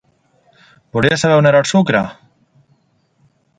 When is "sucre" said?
1.73-2.03